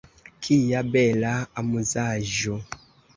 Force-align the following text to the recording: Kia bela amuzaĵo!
Kia 0.45 0.79
bela 0.95 1.33
amuzaĵo! 1.63 2.57